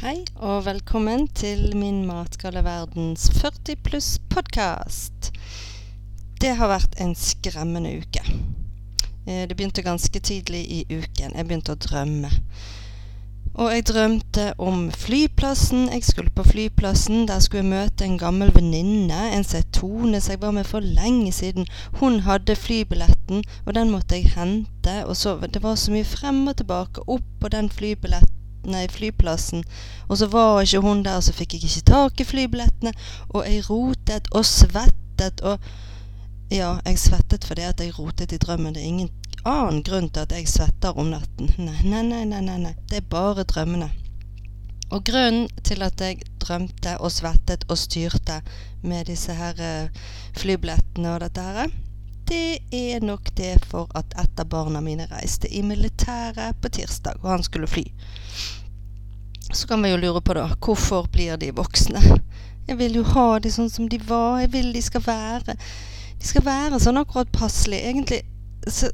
[0.00, 5.28] Hei og velkommen til min Matgaleverdens 40 pluss-podkast.
[6.40, 8.22] Det har vært en skremmende uke.
[9.26, 11.36] Eh, Det begynte ganske tidlig i uken.
[11.36, 12.30] Jeg begynte å drømme.
[13.54, 15.92] Og jeg drømte om flyplassen.
[15.92, 17.28] Jeg skulle på flyplassen.
[17.28, 21.32] Der skulle jeg møte en gammel venninne, en setone som jeg var med for lenge
[21.32, 21.68] siden.
[22.00, 25.04] Hun hadde flybilletten, og den måtte jeg hente.
[25.04, 29.64] Og så, Det var så mye frem og tilbake opp på den flybilletten nei, flyplassen.
[30.08, 32.92] Og så var ikke hun der, så fikk jeg ikke tak i flybillettene.
[33.30, 35.58] Og jeg rotet og svettet og
[36.50, 38.74] Ja, jeg svettet fordi at jeg rotet i drømmen.
[38.74, 39.10] Det er ingen
[39.46, 41.52] annen grunn til at jeg svetter om natten.
[41.66, 42.56] Nei, nei, nei, nei, nei.
[42.58, 42.72] nei.
[42.90, 43.90] Det er bare drømmene.
[44.90, 48.40] Og grunnen til at jeg drømte og svettet og styrte
[48.82, 50.02] med disse her eh,
[50.34, 51.70] flybillettene og dette her,
[52.30, 57.18] det er nok det for at et av barna mine reiste i militæret på tirsdag,
[57.22, 57.84] og han skulle fly.
[59.52, 62.00] Så kan vi jo lure på, da, hvorfor blir de voksne?
[62.68, 64.38] Jeg vil jo ha de sånn som de var.
[64.44, 65.56] Jeg vil de skal være
[66.20, 67.80] De skal være sånn akkurat passelig.
[67.82, 68.20] Egentlig
[68.68, 68.92] så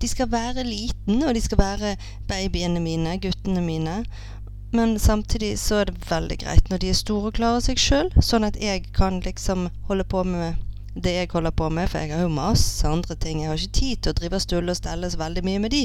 [0.00, 1.96] De skal være liten, og de skal være
[2.28, 3.98] babyene mine, guttene mine.
[4.72, 8.08] Men samtidig så er det veldig greit når de er store og klarer seg sjøl,
[8.24, 10.56] sånn at jeg kan liksom holde på med
[10.94, 13.42] det jeg holder på med, for jeg har jo masse andre ting.
[13.42, 15.74] Jeg har ikke tid til å drive og stulle og stelle så veldig mye med
[15.74, 15.84] de.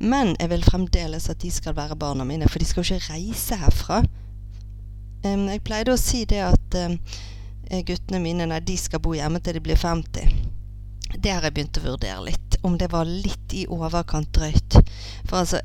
[0.00, 3.14] Men jeg vil fremdeles at de skal være barna mine, for de skal jo ikke
[3.14, 4.02] reise herfra.
[5.24, 9.40] Um, jeg pleide å si det at eh, guttene mine nei, de skal bo hjemme
[9.40, 10.34] til de blir 50.
[11.14, 12.58] Det har jeg begynt å vurdere litt.
[12.66, 14.80] Om det var litt i overkant drøyt.
[15.24, 15.62] For altså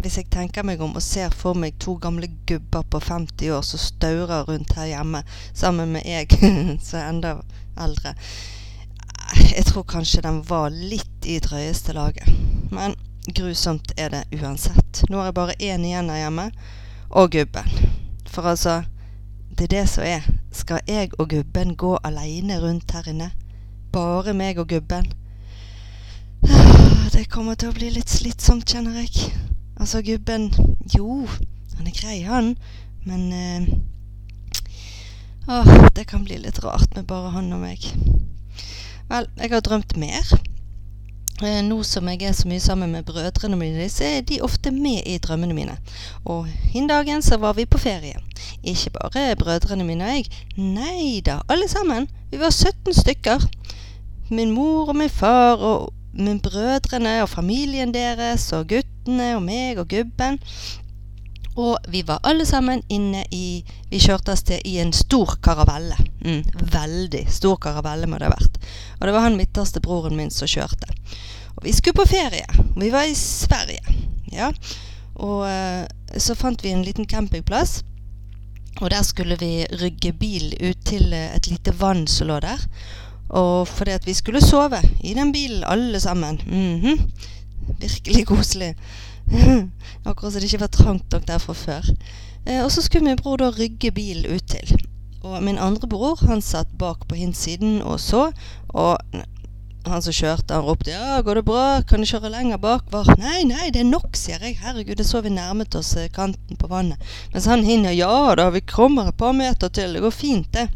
[0.00, 3.66] hvis jeg tenker meg om og ser for meg to gamle gubber på 50 år
[3.66, 5.20] som staurer rundt her hjemme
[5.52, 6.30] sammen med jeg
[6.86, 7.34] som er enda
[7.80, 8.14] eldre
[9.50, 12.26] Jeg tror kanskje den var litt i drøyeste laget.
[12.74, 12.96] Men
[13.36, 15.04] grusomt er det uansett.
[15.06, 16.48] Nå er jeg bare én igjen her hjemme,
[17.10, 17.68] og gubben.
[18.26, 18.80] For altså,
[19.54, 20.26] det er det som er.
[20.50, 23.30] Skal jeg og gubben gå aleine rundt her inne?
[23.92, 25.12] Bare meg og gubben?
[27.14, 29.49] Det kommer til å bli litt slitsomt, kjenner jeg.
[29.80, 30.52] Altså, gubben
[30.96, 31.26] Jo,
[31.76, 32.56] han er grei, han.
[33.08, 33.68] Men eh,
[35.48, 37.86] Åh, det kan bli litt rart med bare han og meg.
[39.08, 40.34] Vel, jeg har drømt mer.
[41.40, 44.70] Eh, nå som jeg er så mye sammen med brødrene mine, så er de ofte
[44.70, 45.78] med i drømmene mine.
[46.28, 48.20] Og hin dagen så var vi på ferie.
[48.62, 50.28] Ikke bare brødrene mine og jeg.
[50.60, 52.10] Nei da, alle sammen.
[52.30, 53.48] Vi var 17 stykker.
[54.28, 59.78] Min mor og min far og min brødrene og familien deres og guttene og meg
[59.78, 60.38] og gubben.
[61.60, 65.96] Og vi var alle sammen inne i Vi kjørte av sted i en stor karavelle.
[66.22, 68.60] Mm, veldig stor karavelle må det ha vært.
[69.00, 70.94] Og det var han midterste broren min som kjørte.
[71.56, 72.46] Og vi skulle på ferie.
[72.76, 73.82] Vi var i Sverige.
[74.30, 74.52] Ja.
[75.18, 75.84] Og eh,
[76.16, 77.80] så fant vi en liten campingplass.
[78.80, 82.62] Og der skulle vi rygge bil ut til eh, et lite vann som lå der.
[83.30, 86.40] Og fordi at vi skulle sove i den bilen, alle sammen.
[86.46, 87.10] Mhm.
[87.80, 88.74] Virkelig koselig.
[90.06, 91.90] Akkurat som det ikke var trangt nok der fra før.
[92.46, 94.80] Eh, og så skulle min bror da rygge bilen ut til.
[95.22, 98.30] Og min andre bror han satt bak på hinsiden og så.
[98.68, 98.98] Og
[99.86, 101.80] han som kjørte, han ropte 'Ja, går det bra?
[101.82, 104.58] Kan du kjøre lenger bak?' Var, 'Nei, nei, det er nok', sier jeg.
[104.58, 107.00] 'Herregud, det så vi nærmet oss eh, kanten på vannet'.
[107.32, 109.94] Mens han hinner 'Ja da, vi kommer et par meter til.
[109.94, 110.68] Det går fint, det'.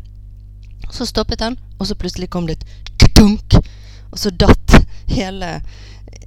[0.91, 3.59] Så stoppet han, og så plutselig kom det et dunk.
[4.13, 4.79] Og så datt
[5.11, 5.59] hele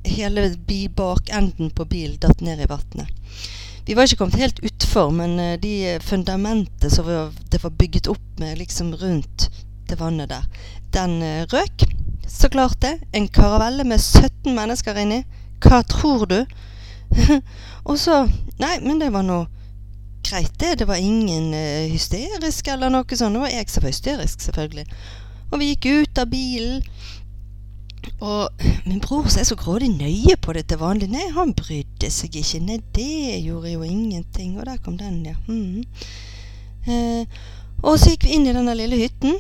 [0.08, 0.56] hele
[0.96, 3.08] bakenden på bilen datt ned i vannet.
[3.86, 7.08] Vi var ikke kommet helt utfor, men eh, de fundamentet som
[7.52, 9.50] det var bygget opp med liksom rundt
[9.88, 10.44] det vannet der,
[10.92, 11.86] den eh, røk.
[12.28, 12.98] Så klart det.
[13.16, 15.22] En karavelle med 17 mennesker inni.
[15.64, 16.42] Hva tror du?
[17.88, 18.26] og så
[18.60, 19.46] Nei, men det var nå
[20.26, 20.80] greit, det.
[20.82, 23.38] Det var ingen eh, hysterisk eller noe sånt.
[23.38, 24.88] Det var jeg som var hysterisk, selvfølgelig.
[25.52, 26.84] Og vi gikk ut av bilen.
[28.24, 32.10] Og min bror som er så grådig nøye på det til vanlig, nei, han brydde
[32.14, 32.64] seg ikke.
[32.66, 34.58] Nei, det gjorde jo ingenting.
[34.58, 35.36] Og der kom den, ja.
[35.48, 35.86] Mm.
[36.88, 37.40] Eh,
[37.84, 39.36] og så gikk vi inn i denne lille hytten,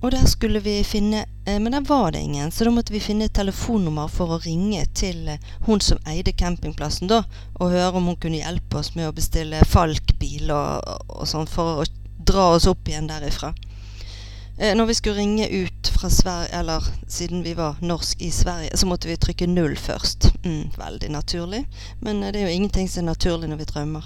[0.00, 3.02] og der skulle vi finne eh, Men der var det ingen, så da måtte vi
[3.02, 7.22] finne et telefonnummer for å ringe til eh, hun som eide campingplassen, da,
[7.58, 11.82] og høre om hun kunne hjelpe oss med å bestille Falk-bil og, og sånn, for
[11.82, 11.88] å
[12.28, 13.52] dra oss opp igjen derifra.
[14.60, 18.76] Eh, når vi skulle ringe ut fra Sverige, eller siden vi var norsk i Sverige,
[18.76, 20.32] så måtte vi trykke null først.
[20.44, 21.66] Mm, veldig naturlig.
[22.00, 24.04] Men eh, det er jo ingenting som er naturlig når vi drømmer.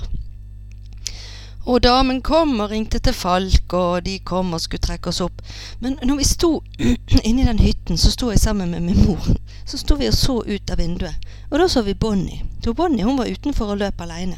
[1.66, 5.40] Og damen kom og ringte til Falk, og de kom og skulle trekke oss opp.
[5.81, 6.52] Men når vi sto
[7.28, 9.28] inni den hytten, så sto jeg sammen med min mor.
[9.64, 11.16] Så sto vi og så ut av vinduet.
[11.50, 12.44] Og da så vi Bonnie.
[12.64, 14.37] Så Bonnie hun var utenfor og løp aleine.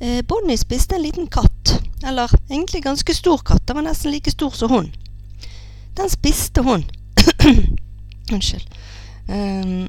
[0.00, 1.80] Eh, Bonnie spiste en liten katt.
[2.06, 3.66] Eller egentlig ganske stor katt.
[3.66, 4.92] Den var nesten like stor som hun.
[5.96, 6.84] Den spiste hun.
[8.32, 8.68] Unnskyld.
[9.28, 9.88] Um,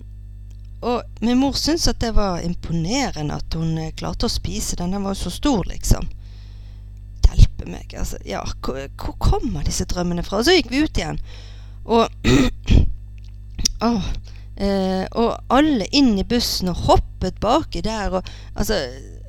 [0.84, 4.92] og min mor syntes at det var imponerende at hun eh, klarte å spise den.
[4.92, 6.10] Den var jo så stor, liksom.
[7.24, 8.20] Hjelpe meg, altså.
[8.28, 10.42] Ja, hvor, hvor kommer disse drømmene fra?
[10.42, 11.22] Og så gikk vi ut igjen.
[11.84, 12.12] Og
[13.88, 14.12] oh,
[14.56, 18.20] Eh, og alle inn i bussen og hoppet baki der.
[18.20, 18.78] Og, altså,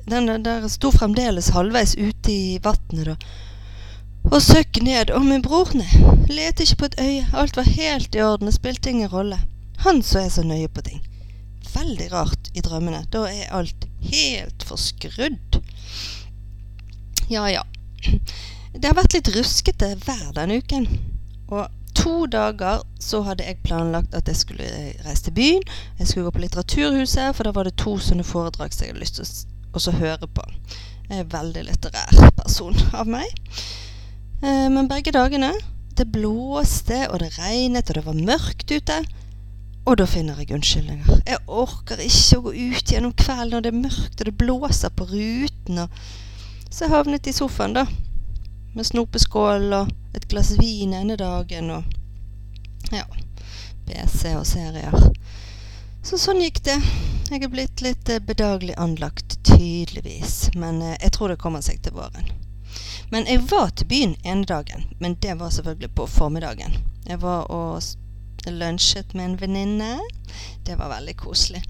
[0.09, 3.17] den der sto fremdeles halvveis ute i vannet, da.
[4.31, 5.11] Og søkk ned.
[5.15, 5.91] Og min bror ned.
[6.29, 7.25] Lette ikke på et øye.
[7.33, 8.47] Alt var helt i orden.
[8.49, 9.39] Det spilte ingen rolle.
[9.85, 11.01] Han så er så nøye på ting.
[11.75, 13.05] Veldig rart i drømmene.
[13.13, 15.59] Da er alt helt forskrudd.
[17.29, 17.63] Ja, ja.
[18.75, 20.87] Det har vært litt ruskete vær denne uken.
[21.49, 24.67] Og to dager så hadde jeg planlagt at jeg skulle
[25.05, 25.63] reise til byen.
[25.99, 29.05] Jeg skulle gå på Litteraturhuset, for da var det to sånne foredrag som jeg hadde
[29.05, 30.45] lyst til å høre på.
[31.07, 33.31] Jeg er en veldig litterær person av meg.
[34.41, 35.53] Eh, men begge dagene
[35.95, 38.97] det blåste, og det regnet, og det var mørkt ute.
[39.85, 41.21] Og da finner jeg unnskyldninger.
[41.27, 44.91] Jeg orker ikke å gå ut gjennom kvelden når det er mørkt og det blåser
[44.97, 45.85] på ruten.
[45.85, 47.85] Og så jeg havnet i sofaen, da
[48.75, 51.93] med snopeskål og et glass vin ene dagen og
[52.91, 53.05] ja,
[53.87, 54.97] PC og serier.
[56.05, 56.75] Så sånn gikk det.
[57.31, 60.51] Jeg er blitt litt eh, bedagelig anlagt, tydeligvis.
[60.59, 62.27] Men eh, jeg tror det kommer seg til våren.
[63.11, 64.85] Men jeg var til byen ene dagen.
[64.99, 66.77] Men det var selvfølgelig på formiddagen.
[67.07, 67.81] Jeg var og
[68.47, 69.99] lunsjet med en venninne.
[70.65, 71.63] Det var veldig koselig.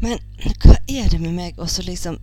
[0.00, 0.18] Men
[0.62, 2.18] hva er det med meg også liksom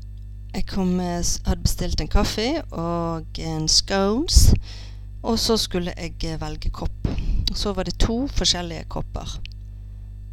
[0.54, 2.46] jeg kom, hadde bestilt en kaffe
[2.78, 4.52] og en scones.
[5.24, 7.08] Og så skulle jeg eh, velge kopp.
[7.50, 9.38] Og så var det to forskjellige kopper.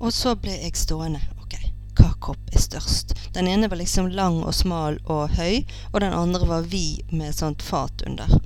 [0.00, 1.20] Og så ble jeg stående.
[1.40, 1.56] Ok,
[1.96, 3.14] hva kopp er størst?
[3.34, 5.62] Den ene var liksom lang og smal og høy,
[5.92, 8.40] og den andre var vid med sånt fat under.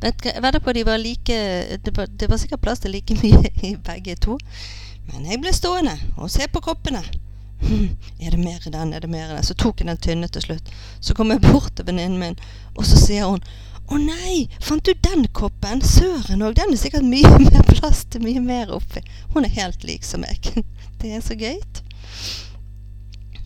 [0.00, 1.36] Vedder på de var like
[1.84, 4.38] det var, det var sikkert plass til like mye i begge to.
[5.12, 7.04] Men jeg ble stående og se på koppene.
[8.24, 8.92] Er det mer i den?
[8.92, 9.44] Er det mer i den?
[9.44, 10.72] Så tok jeg den tynne til slutt.
[11.00, 12.36] Så kom jeg bort til venninnen min,
[12.74, 13.44] og så sier hun
[13.92, 15.82] å nei, fant du den koppen?
[15.84, 19.04] Søren òg, den er sikkert mye mer plass til mye mer oppi.
[19.34, 20.52] Hun er helt lik som meg.
[21.00, 21.58] Det er så gøy.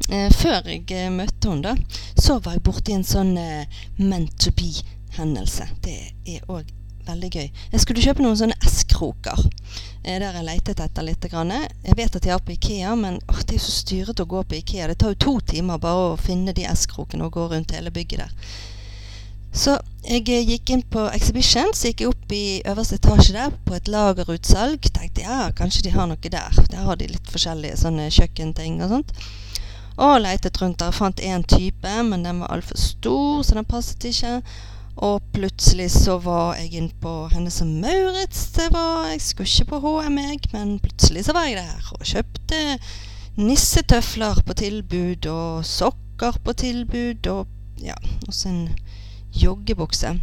[0.08, 4.32] Eh, før jeg eh, møtte henne, da, så var jeg borti en sånn eh, meant
[4.40, 5.66] to be-hendelse.
[5.84, 6.70] Det er òg
[7.08, 7.50] veldig gøy.
[7.74, 9.42] Jeg skulle kjøpe noen sånne S-kroker.
[10.08, 11.24] Der jeg letet etter litt.
[11.28, 14.40] Jeg vet at de er på Ikea, men åh, det er så styrete å gå
[14.48, 14.88] på Ikea.
[14.88, 18.24] Det tar jo to timer bare å finne de S-krokene og gå rundt hele bygget
[18.24, 18.54] der.
[19.52, 19.74] Så
[20.04, 23.88] jeg gikk inn på Exhibition, så gikk jeg opp i øverste etasje der på et
[23.92, 24.88] lagerutsalg.
[24.88, 26.62] Tenkte ja, kanskje de har noe der.
[26.72, 29.14] Der har de litt forskjellige sånne kjøkkenting og sånt.
[29.98, 30.94] Og letet rundt der.
[30.94, 34.38] Fant én type, men den var altfor stor, så den passet ikke.
[34.98, 38.48] Og plutselig så var jeg inn på Hennes og Maurits.
[38.56, 42.06] Det var, jeg skulle ikke på HM, jeg, men plutselig så var jeg der og
[42.06, 42.62] kjøpte
[43.38, 47.46] nissetøfler på tilbud og sokker på tilbud og
[47.78, 47.94] ja,
[48.26, 48.64] også en
[49.34, 50.16] joggebukse.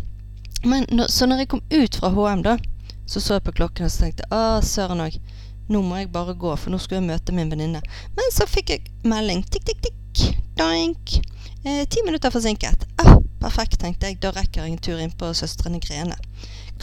[0.65, 2.57] Men så når jeg kom ut fra HM, da,
[3.07, 5.15] så så jeg på klokken og så tenkte jeg ah, søren òg,
[5.71, 7.81] nå må jeg bare gå, for nå skulle jeg møte min venninne.
[8.17, 9.43] Men så fikk jeg melding.
[9.49, 10.35] Tikk, tikk, tikk.
[10.59, 11.17] Doink.
[11.65, 12.85] Eh, ti minutter forsinket.
[13.01, 14.19] Ah, perfekt, tenkte jeg.
[14.21, 16.17] Da rekker jeg en tur inn på Søstrene Grene.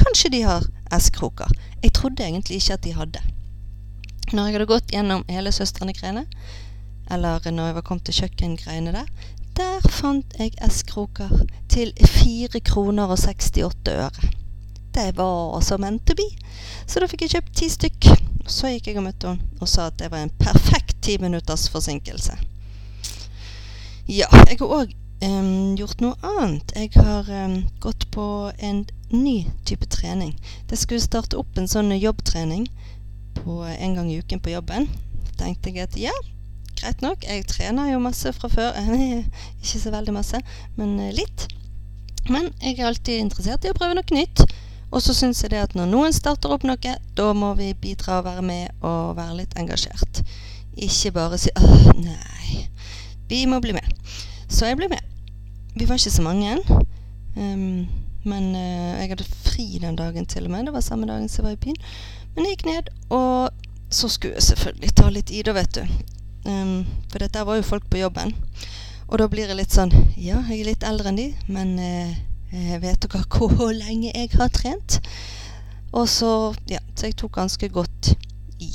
[0.00, 0.66] Kanskje de har
[0.98, 1.52] S-kroker.
[1.82, 3.22] Jeg trodde egentlig ikke at de hadde.
[4.32, 6.26] Når jeg hadde gått gjennom hele Søstrene Grene,
[7.12, 9.08] eller når jeg var kommet til kjøkkengreiene der,
[9.56, 14.32] der fant jeg S-kroker til 4 kroner og 68 øre.
[14.94, 16.28] Det var som meant to be.
[16.86, 18.31] Så da fikk jeg kjøpt ti stykk.
[18.52, 21.68] Så gikk jeg og møtte henne og sa at det var en perfekt ti minutters
[21.72, 22.34] forsinkelse.
[24.10, 24.90] Ja, jeg har òg
[25.24, 26.74] um, gjort noe annet.
[26.76, 28.26] Jeg har um, gått på
[28.58, 28.82] en
[29.14, 29.36] ny
[29.68, 30.34] type trening.
[30.68, 32.66] Det skulle starte opp en sånn jobbtrening
[33.38, 34.90] på en gang i uken på jobben.
[35.40, 36.14] tenkte jeg at ja,
[36.78, 37.24] greit nok.
[37.24, 38.76] Jeg trener jo masse fra før.
[39.62, 40.42] Ikke så veldig masse,
[40.76, 41.48] men uh, litt.
[42.28, 44.44] Men jeg er alltid interessert i å prøve noe nytt.
[44.92, 48.20] Og så syns jeg det at når noen starter opp noe, da må vi bidra
[48.20, 50.20] og være med og være litt engasjert.
[50.76, 52.66] Ikke bare si åh, nei.
[53.28, 53.88] Vi må bli med.
[54.52, 55.00] Så jeg ble med.
[55.76, 56.58] Vi var ikke så mange.
[57.36, 57.88] Um,
[58.28, 60.68] men uh, jeg hadde fri den dagen til og med.
[60.68, 61.80] Det var samme dagen som jeg var i byen.
[62.34, 63.48] Men jeg gikk ned, og
[63.92, 66.04] så skulle jeg selvfølgelig ta litt i det, vet du.
[66.44, 68.36] Um, for dette var jo folk på jobben.
[69.08, 72.14] Og da blir jeg litt sånn Ja, jeg er litt eldre enn de, men uh,
[72.52, 73.24] vet dere
[73.56, 75.00] hvor lenge jeg har trent?
[75.92, 78.14] Og så Ja, så jeg tok ganske godt
[78.60, 78.70] i.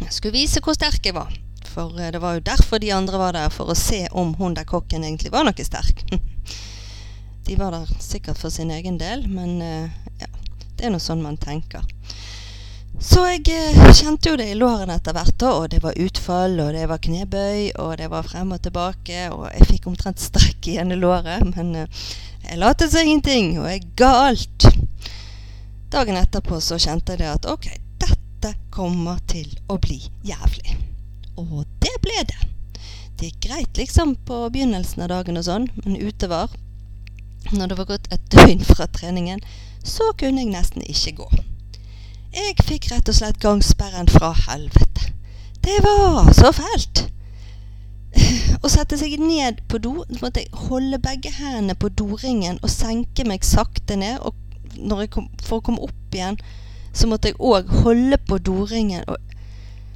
[0.00, 1.32] Jeg skulle vise hvor sterk jeg var.
[1.66, 4.54] For eh, det var jo derfor de andre var der, for å se om hun
[4.56, 6.04] der kokken egentlig var noe sterk.
[7.46, 9.90] de var der sikkert for sin egen del, men eh,
[10.20, 10.30] ja,
[10.76, 11.84] det er nå sånn man tenker.
[12.96, 16.70] Så jeg eh, kjente jo det i lårene etter hvert, og det var utfall, og
[16.72, 20.78] det var knebøy, og det var frem og tilbake, og jeg fikk omtrent strekk i
[20.80, 22.06] ene låret, men eh,
[22.46, 24.68] jeg lot som ingenting, og jeg ga alt.
[25.92, 27.68] Dagen etterpå så kjente jeg det at ok,
[28.00, 30.78] dette kommer til å bli jævlig.
[31.36, 32.38] Og det ble det.
[33.16, 36.54] Det gikk greit liksom på begynnelsen av dagen og sånn, men utover,
[37.52, 39.44] når det var gått et døgn fra treningen,
[39.84, 41.28] så kunne jeg nesten ikke gå.
[42.36, 45.12] Jeg fikk rett og slett gangsperren fra helvete.
[45.64, 47.06] Det var så fælt.
[48.64, 52.72] Å sette seg ned på do, så måtte jeg holde begge hendene på doringen og
[52.72, 54.20] senke meg sakte ned.
[54.20, 54.36] Og
[55.14, 56.36] kom, for å komme opp igjen,
[56.92, 59.06] så måtte jeg òg holde på doringen.
[59.08, 59.16] Og,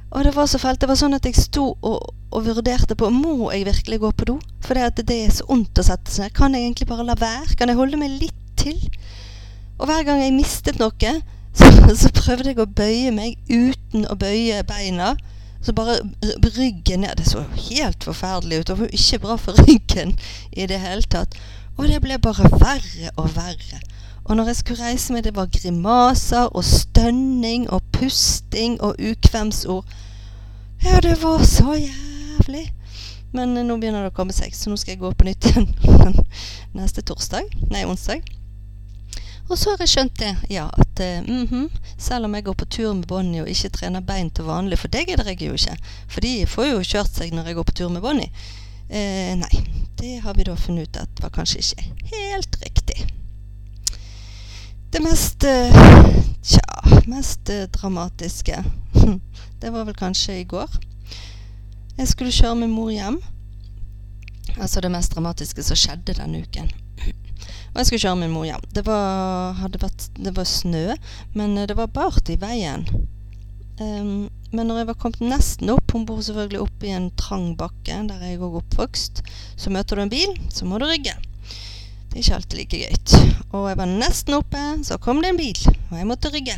[0.09, 0.81] og, det var så fælt.
[0.81, 4.31] Det var sånn at jeg sto og, og vurderte på Må jeg virkelig gå på
[4.31, 4.39] do.
[4.65, 6.37] For det, det er så vondt å sette seg ned.
[6.41, 7.53] Kan jeg egentlig bare la være?
[7.53, 8.81] Kan jeg holde meg litt til?
[9.77, 11.13] Og hver gang jeg mistet noe,
[11.53, 15.15] så, så, prøvde jeg å bøye meg uten å bøye beina.
[15.61, 15.99] Så bare
[16.55, 17.17] ryggen ned.
[17.17, 18.67] Det så helt forferdelig ut.
[18.67, 20.15] Det var ikke bra for ryggen
[20.51, 21.37] i det hele tatt.
[21.77, 23.81] Og det ble bare verre og verre.
[24.25, 29.85] Og når jeg skulle reise meg, det var grimaser og stønning og pusting og ukvemsord.
[30.83, 32.71] Ja, det var så jævlig.
[33.31, 35.47] Men nå begynner det å komme seg, så nå skal jeg gå på nytt
[36.77, 37.47] neste torsdag.
[37.71, 38.25] Nei, onsdag.
[39.49, 40.90] Og så har jeg skjønt det, ja, at
[41.27, 44.45] mm -hmm, selv om jeg går på tur med Bonnie og ikke trener bein til
[44.45, 45.77] vanlig, for det gidder jeg jo ikke,
[46.07, 48.29] for de får jo kjørt seg når jeg går på tur med Bonnie.
[48.89, 53.07] Eh, nei, det har vi da funnet ut at var kanskje ikke helt riktig.
[54.91, 55.71] Det mest eh,
[56.43, 58.63] Tja, mest eh, dramatiske
[59.61, 60.69] Det var vel kanskje i går.
[61.97, 63.21] Jeg skulle kjøre min mor hjem.
[64.57, 66.71] Altså det mest dramatiske som skjedde denne uken.
[67.71, 68.63] Og jeg skulle kjøre min mor hjem.
[68.75, 70.85] Det var, vært, det var snø,
[71.37, 72.87] men eh, det var bart i veien.
[73.81, 77.53] Um, men når jeg var kommet nesten opp Hun bor selvfølgelig oppe i en trang
[77.57, 79.21] bakke, der jeg òg er oppvokst.
[79.57, 81.15] Så møter du en bil, så må du rygge.
[82.11, 83.31] Det er ikke alltid like gøy.
[83.55, 86.57] Og jeg var nesten oppe, så kom det en bil, og jeg måtte rygge.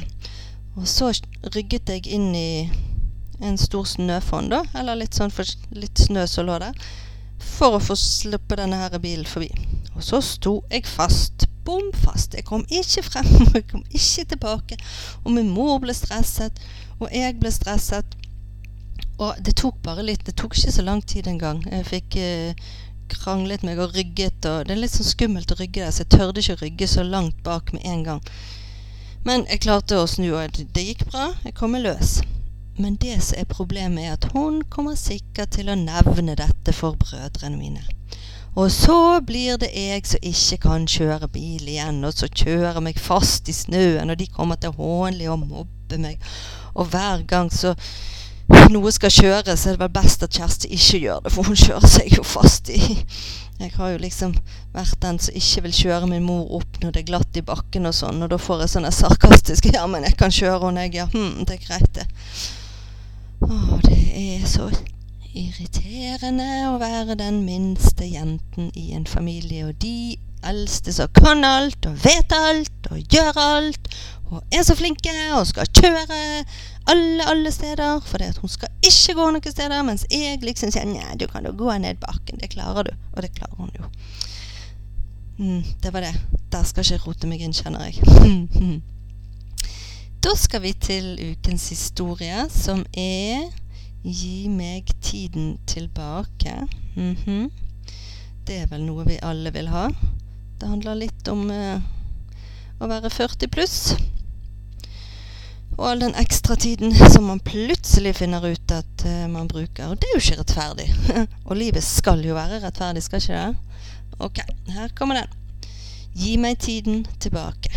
[0.74, 1.12] Og så
[1.54, 2.66] rygget jeg inn i
[3.44, 5.46] en stor snøfonn, da, eller litt sånn for,
[5.78, 6.78] litt snø som lå der,
[7.38, 9.52] for å få sluppe denne her bilen forbi.
[9.96, 11.48] Og så sto jeg fast.
[11.66, 12.34] Bom fast.
[12.36, 14.80] Jeg kom ikke frem, jeg kom ikke tilbake.
[15.24, 16.60] Og min mor ble stresset,
[17.00, 18.18] og jeg ble stresset.
[19.22, 20.26] Og det tok bare litt.
[20.26, 21.62] Det tok ikke så lang tid engang.
[21.70, 22.66] Jeg fikk eh,
[23.14, 26.14] kranglet meg og rygget, og det er litt sånn skummelt å rygge der, så jeg
[26.16, 28.22] tørde ikke å rygge så langt bak med en gang.
[29.24, 31.30] Men jeg klarte å snu, og det gikk bra.
[31.46, 32.18] Jeg kom meg løs.
[32.76, 36.98] Men det som er problemet, er at hun kommer sikkert til å nevne dette for
[37.00, 37.84] brødrene mine.
[38.56, 43.00] Og så blir det jeg som ikke kan kjøre bil igjen, og så kjører meg
[43.02, 46.22] fast i snøen, og de kommer til hånlig å mobbe meg.
[46.78, 47.74] Og hver gang så
[48.70, 51.58] noe skal kjøres, så er det vel best at Kjersti ikke gjør det, for hun
[51.58, 52.82] kjører seg jo fast i
[53.62, 54.34] Jeg har jo liksom
[54.74, 57.86] vært den som ikke vil kjøre min mor opp når det er glatt i bakken
[57.88, 60.96] og sånn, og da får jeg sånne sarkastiske 'ja, men jeg kan kjøre', henne, jeg
[60.98, 62.08] ja, hm, det er greit, det.
[63.46, 64.70] Å, det er så
[65.34, 71.86] irriterende å være den minste jenten i en familie, og de eldste som kan alt
[71.88, 73.94] og vet alt og gjør alt
[74.34, 76.20] og er så flinke og skal kjøre
[76.90, 80.74] alle, alle steder, for det at hun skal ikke gå noen steder, mens jeg liksom
[80.74, 82.94] sier nei, du kan jo gå ned bakken, det klarer du.
[83.14, 83.92] Og det klarer hun jo.
[85.38, 86.14] Mm, det var det.
[86.52, 88.82] Der skal ikke rote meg inn, kjenner jeg.
[90.26, 93.48] da skal vi til ukens historie, som er
[94.04, 96.68] Gi meg tiden tilbake.
[96.96, 97.52] Mm -hmm.
[98.48, 99.90] Det er vel noe vi alle vil ha.
[100.60, 101.80] Det handler litt om eh,
[102.80, 103.96] å være 40 pluss.
[105.78, 109.88] Og all den ekstra tiden som man plutselig finner ut at uh, man bruker.
[109.88, 110.90] Og det er jo ikke rettferdig.
[111.48, 113.56] og livet skal jo være rettferdig, skal ikke det?
[114.20, 115.28] Ok, her kommer den.
[116.14, 117.72] Gi meg tiden tilbake.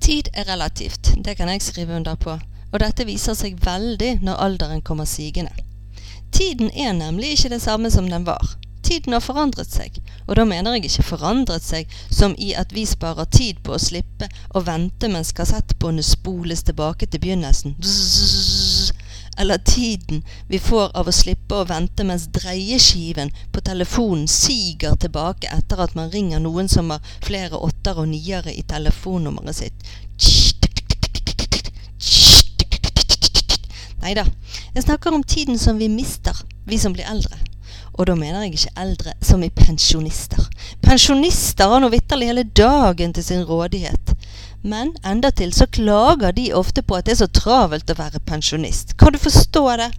[0.00, 1.14] Tid er relativt.
[1.24, 2.38] Det kan jeg skrive under på
[2.72, 5.52] og dette viser seg veldig når alderen kommer sigende.
[6.32, 8.56] Tiden er nemlig ikke det samme som den var.
[8.82, 12.86] Tiden har forandret seg, og da mener jeg ikke forandret seg som i at vi
[12.88, 17.76] sparer tid på å slippe å vente mens kassettbåndet spoles tilbake til begynnelsen.
[19.40, 25.48] Eller tiden vi får av å slippe å vente mens dreieskiven på telefonen siger tilbake
[25.54, 30.59] etter at man ringer noen som har flere åtter og niere i telefonnummeret sitt.
[34.00, 34.24] Nei, da.
[34.74, 37.36] Jeg snakker om tiden som vi mister, vi som blir eldre.
[37.98, 40.40] Og da mener jeg ikke eldre som i pensjonister.
[40.80, 44.14] Pensjonister har nå vitterlig hele dagen til sin rådighet.
[44.62, 48.96] Men endatil så klager de ofte på at det er så travelt å være pensjonist.
[49.00, 49.90] Kan du forstå det?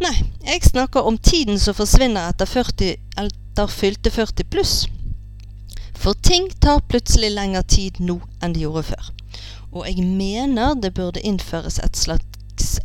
[0.00, 0.14] Nei,
[0.46, 4.74] jeg snakker om tiden som forsvinner etter, 40, etter fylte 40 pluss.
[6.00, 9.10] For ting tar plutselig lengre tid nå enn de gjorde før.
[9.70, 12.29] Og jeg mener det burde innføres et slags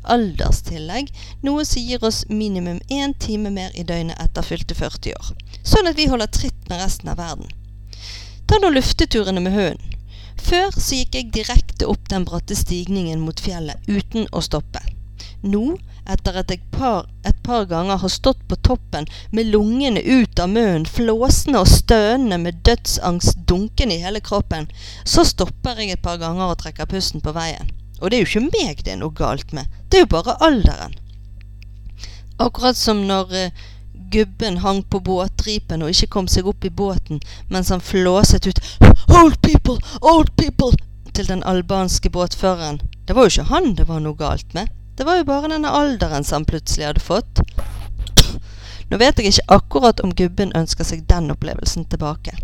[0.04, 1.12] alderstillegg,
[1.46, 5.32] noe som gir oss minimum én time mer i døgnet etter fylte 40 år.
[5.64, 7.52] Sånn at vi holder tritt med resten av verden.
[8.46, 9.96] Ta nå lufteturene med hunden.
[10.46, 14.82] Før så gikk jeg direkte opp den bratte stigningen mot fjellet uten å stoppe.
[15.46, 15.78] Nå,
[16.10, 20.52] etter at jeg par, et par ganger har stått på toppen med lungene ut av
[20.54, 24.70] munnen, flåsende og stønende med dødsangst dunkende i hele kroppen,
[25.04, 27.74] så stopper jeg et par ganger og trekker pusten på veien.
[28.02, 30.38] Og det er jo ikke meg det er noe galt med, det er jo bare
[30.44, 30.96] alderen.
[32.40, 33.64] Akkurat som når uh,
[34.12, 38.60] gubben hang på båtripen og ikke kom seg opp i båten mens han flåset ut
[39.08, 39.80] 'Old people!
[40.02, 40.76] Old people!'
[41.16, 42.82] til den albanske båtføreren.
[43.08, 44.68] Det var jo ikke han det var noe galt med.
[44.98, 47.40] Det var jo bare denne alderen som han plutselig hadde fått.
[48.92, 52.36] Nå vet jeg ikke akkurat om gubben ønsker seg den opplevelsen tilbake.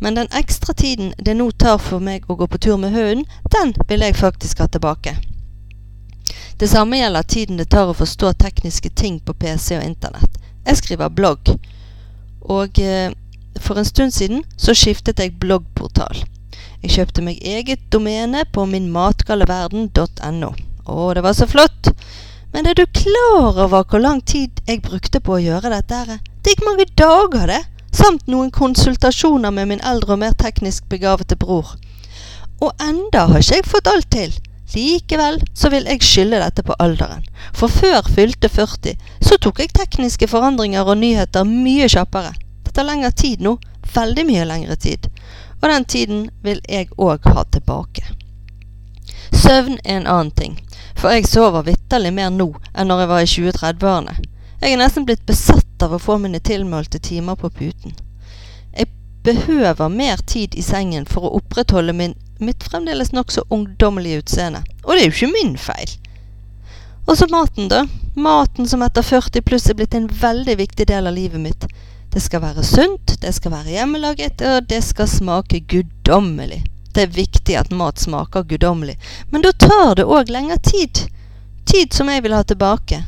[0.00, 3.26] Men den ekstra tiden det nå tar for meg å gå på tur med hunden,
[3.50, 5.16] den vil jeg faktisk ha tilbake.
[6.58, 10.38] Det samme gjelder tiden det tar å forstå tekniske ting på PC og Internett.
[10.66, 11.52] Jeg skriver blogg,
[12.42, 13.14] og eh,
[13.60, 16.24] for en stund siden så skiftet jeg bloggportal.
[16.82, 20.50] Jeg kjøpte meg eget domene på minmatgalleverden.no.
[20.88, 21.90] Å, det var så flott!
[22.52, 26.18] Men er du klar over hvor lang tid jeg brukte på å gjøre dette?
[26.42, 27.62] Det gikk mange dager, det!
[28.08, 31.74] Samt noen konsultasjoner med min eldre og mer teknisk begavete bror.
[32.64, 34.30] Og enda har ikke jeg fått alt til.
[34.78, 37.26] Likevel så vil jeg skylde dette på alderen.
[37.52, 42.32] For før fylte 40, så tok jeg tekniske forandringer og nyheter mye kjappere.
[42.64, 43.58] Det tar lengre tid nå.
[43.92, 45.10] Veldig mye lengre tid.
[45.60, 48.06] Og den tiden vil jeg òg ha tilbake.
[49.34, 50.56] Søvn er en annen ting.
[50.96, 54.16] For jeg sover vitterlig mer nå enn når jeg var i 20-30-årene.
[54.58, 57.94] Jeg er nesten blitt besatt av å få mine tilmålte timer på puten.
[58.74, 58.88] Jeg
[59.22, 64.64] behøver mer tid i sengen for å opprettholde min, mitt fremdeles nokså ungdommelige utseende.
[64.82, 65.92] Og det er jo ikke min feil.
[67.06, 67.84] Og så maten, da.
[68.18, 71.68] Maten som etter 40 pluss er blitt en veldig viktig del av livet mitt.
[72.10, 76.64] Det skal være sunt, det skal være hjemmelaget, og det skal smake guddommelig.
[76.92, 78.98] Det er viktig at mat smaker guddommelig,
[79.30, 81.04] men da tar det òg lengre tid.
[81.68, 83.04] Tid som jeg vil ha tilbake.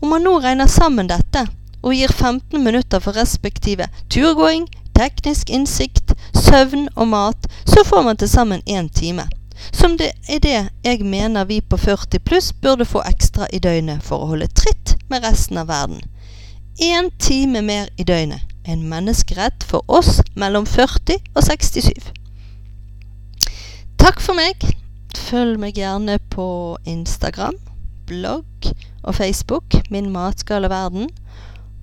[0.00, 1.44] Om man nå regner sammen dette,
[1.82, 8.16] og gir 15 minutter for respektive turgåing, teknisk innsikt, søvn og mat, så får man
[8.16, 9.28] til sammen én time.
[9.72, 14.02] Som det er det jeg mener vi på 40 pluss burde få ekstra i døgnet
[14.02, 16.00] for å holde tritt med resten av verden.
[16.80, 18.40] Én time mer i døgnet.
[18.64, 22.12] En menneskerett for oss mellom 40 og 67.
[24.00, 24.64] Takk for meg.
[25.28, 26.46] Følg meg gjerne på
[26.88, 27.56] Instagram,
[28.08, 31.08] blogg og Facebook, Min matgale verden.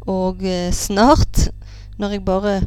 [0.07, 1.49] Og eh, snart,
[1.97, 2.61] når jeg bare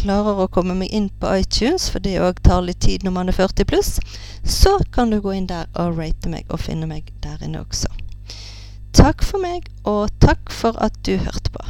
[0.00, 3.32] klarer å komme meg inn på iTunes, for det òg tar litt tid når man
[3.32, 3.98] er 40 pluss,
[4.44, 7.90] så kan du gå inn der og rate meg og finne meg der inne også.
[8.96, 11.66] Takk for meg, og takk for at du hørte på.